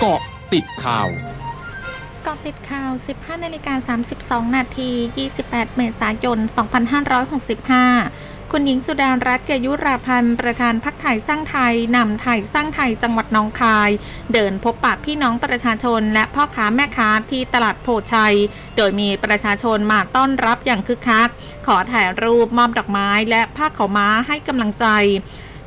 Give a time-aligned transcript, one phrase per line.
[0.00, 0.20] เกาะ
[0.52, 1.08] ติดข่าว
[2.26, 3.96] กาะติดข่าว 15นาฬิกา
[4.46, 4.90] 32 นาที
[5.32, 6.38] 28 เมษายน
[7.64, 13.90] 2565 คุณหญิงสุดารัตน์เกยุราพันธ์ ประธานพักไทยสร้างไทย นำไทยสร้างไทยจังหวัดน้องคาย
[14.32, 18.36] เดินพบปะพี่น้องประชาชน และพ่อค้าแม่ค้าที่ตลาดโพชัย
[18.76, 21.28] โดยมีประชาชนมาต้อนรับอย่างคึกคัก
[21.66, 24.86] ขอถ่ายรูปมอบดอกไม้และผ้าขาวม้าให้กำลังใจ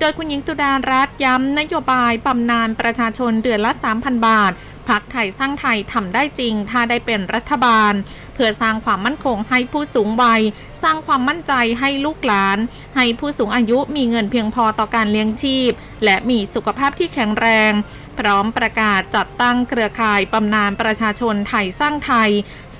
[0.00, 4.52] โดยคุณหญิงตุดารัตน์ย้ำนโยบายบำนาญประชาชนเดือนละ 3,000 บาท
[4.88, 7.92] พักไทยสร้างไทยทำได้จริง ถ้าได้เป็นรัฐบาล
[8.34, 10.42] เพื่อสร้างความมั่นคงให้ผู้สูงวัย
[10.82, 12.58] สร้างความมั่นใจให้ลูกหลาน
[12.96, 15.70] ให้ผู้สูงอายุมีเงินเพียงพอต่อการเลี้ยงชีพ
[16.04, 17.72] และมีสุขภาพที่แข็งแรง
[18.18, 22.30] พร้อมประกาศจัดตั้งเครือข่ายบำนาญประชาชนไทยสร้างไทย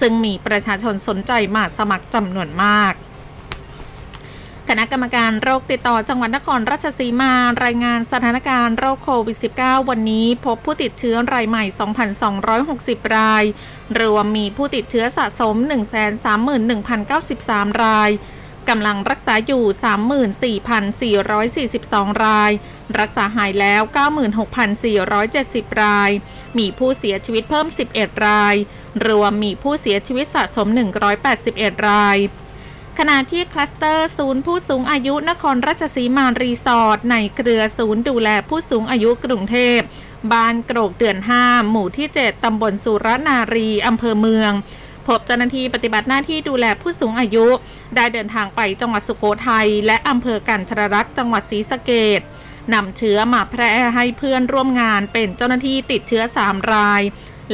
[0.00, 2.92] ซึ่งมีประชาชนสนใจมาสมัครจำนวนมาก
[4.68, 7.32] คณะกรรมการโรคติดต่อจังหวัดนครราชสีมา
[7.64, 11.64] รายงานสถานการณ์โรคโควิด -19 วันนี้พบผู้ติดเชื้อรายใหม่
[12.38, 13.44] 2,260 ราย
[14.00, 15.56] รวมมีผู้ติดเชื้อสะสม
[16.88, 18.10] 131,093 ราย
[18.68, 19.64] กำลังรักษาอยู่
[21.32, 22.52] 34,442 ราย
[22.98, 23.82] รักษาหายแล้ว
[25.02, 26.10] 96,470 ราย
[26.58, 28.54] มีผู้เสียชีวิตเพิ่ม 11 ราย
[29.06, 30.68] รวมมีผู้เสียชีวิตสะสม
[31.28, 32.18] 181 ราย
[33.00, 39.80] ขณะที่คลัสเตอร์ศูนย์ผู้สูงอายุนครราชสีมารีสอร์ทในเครือศูนย์ดูแลผู้สูงอายุกรุงเทพ
[40.32, 44.52] บ้านโกรกเดือน 5 หมู่ที่ 7 ตำบลสุรนารีอำเภอเมือง
[45.06, 47.46] พบเจ้าหน้าที่ปฏิบัติหน้าที่ดูแลผู้สูงอายุ
[47.96, 52.20] ได้เดินทางไปจังหวัดสุโขทัยและอำเภอกันทรลักษ์จังหวัดศรีสะเกษ
[52.74, 57.02] นำเชื้อมาแพร่ให้เพื่อนร่วมงานเป็นเจ้าหน้าที่ติดเชื้อ 3 ราย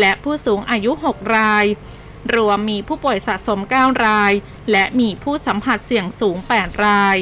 [0.01, 1.65] และผู้สูงอายุ 6 ราย
[2.35, 4.33] รวมมีผู้ป่วยสะสม 9 ราย
[4.71, 7.17] และมีผู้สัมผัสเสี่ยงสูง 8 ราย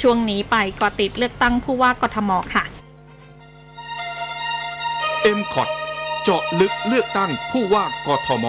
[0.00, 2.64] ช่วงนี้ไปกอติดเลือกตั้งผู้ว่ากทมค่ะ
[5.38, 5.68] m c o t
[6.22, 8.46] เจาะลึกเลือกตั้งผู้ว่ากทม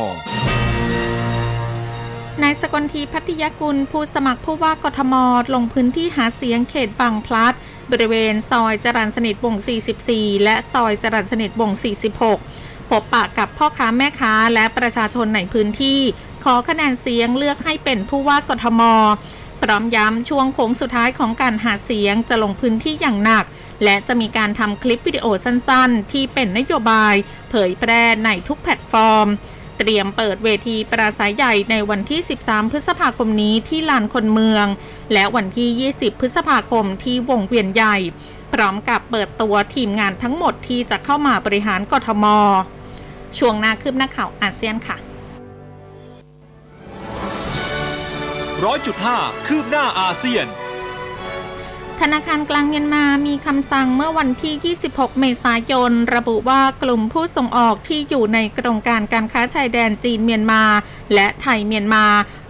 [2.44, 5.16] นายสกลทีพัทยกุลผู้สมัครผู้ว่ากทม
[5.54, 7.54] ลงพื้นที่หาเสียงเขตบางพลัด
[7.92, 9.56] บริเวณซอยจรันสนิทวง
[10.00, 11.72] 44 และซอยจรันสนิทวง
[12.18, 12.59] 46
[12.90, 16.00] พบปะกับพ่อค้าแม่ค้าและประชาชนในพื้นที่
[16.44, 18.82] ขอคะแนนเสียงเลือกให้เป็นผู้ว่ากทม
[19.62, 23.46] พร้อมย้ำช่วงโค้งสุดท้ายของการหาเสียงจะลงพื้นที่อย่างหนัก
[23.84, 27.16] และจะมีการทำคลิปวิดีโอสั้นๆ ที่เป็นนโยบาย
[27.50, 29.28] เผยแพร่ในทุกแพลตฟอร์ม
[29.78, 34.66] เตรียมเปิดเวทีปราศัยใหญ่ในวันที่ 13 พฤษภาคมนี้ที่ลานคนเมือง
[35.14, 37.98] และวันที่ 20 พฤษภาคมที่วงเวียนใหญ่
[38.54, 42.26] พร้อมกับเปิดตัวทีมงานทั้งหมดที่จะเข้ามาบริหารกทม
[43.38, 44.98] ช่วงหน้าคืบหน้าข่าวอาเซียนค่ะ
[48.66, 49.18] ร้อยจุดห้า
[49.48, 50.48] คืบหน้าอาเซียน
[52.04, 60.64] ธนาคารกลางเมียนมามีคำสั่งเมื่อวันที่ 26 เมษายน ระบุว่ากลุ่มผู้ส่งออกที่อยู่ในโครงการการค้าชายแดนจีนเมียนมา
[61.14, 62.06] และไทยเมียนมา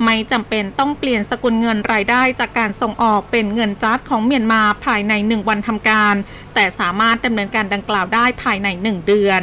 [0.06, 6.16] ไม่จำเป็นต้องเปลี่ยนสกุลเงินรายได้จากการส่งออกเป็นเงินจัดของเมียนมาภายใน 1 วันทำการ
[6.54, 9.42] แต่สามารถดำเนินการดังกล่าวได้ภายใน 1 เดือน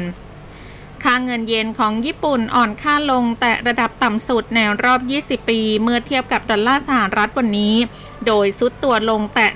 [1.05, 7.75] ค่าเงินเยนของญี่ปุ่นอ่อนค่าลงแต่ระดับต่ำสุดในรอบ 20 ปี เมื่อเทียบกับดอลลาร์สหรัฐวันนี้
[8.27, 9.47] โดยสุดตัวลงแต่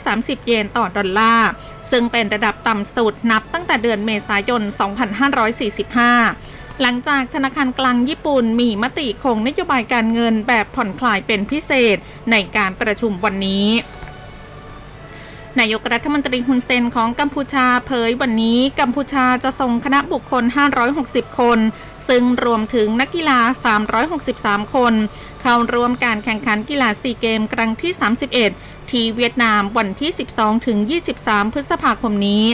[0.00, 1.48] 130 เยนต่อดอลลาร์
[1.90, 11.96] ซึ่งเป็นระดับต่ำสุดนับตั้งแต่เดือนเมษายน 2545 หลังจากธนาคารกลางญี่ปุ่นมีมติคงนโยบายการเงินแบบผ่อนคลายเป็นพิเศษ
[12.30, 13.66] ในการประชุมวันนี้
[15.60, 20.44] นายกรัฐมนตรีฮุนเซนของกัมพูชาเผยวันนี้กัมพูชาจะส่งคณะบุคคล
[20.92, 21.58] 560 คน
[22.08, 23.38] ซึ่งรวมถึงนักกีฬา
[24.06, 24.94] 363 คน
[25.42, 27.92] เข้าร่วมการแข่งขันกีฬาซีเกมครั้งที่
[28.40, 30.78] 31 ที่เวียดนามวันที่ 12 ถึง
[31.16, 32.44] 23 พฤษภาคมนี้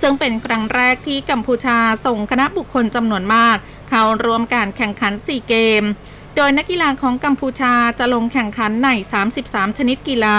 [0.00, 3.56] ซึ่งเป็นครั้งแรกที่กัมพูชาส่งคณะบุคคลจำนวนมาก
[3.88, 5.82] เข้าร่วมการแข่งขันซีเกม
[6.36, 8.88] โดยนักกีฬาของกัมพูชาจะลงแข่งขันใน
[9.34, 10.38] 33 ชนิดกีฬา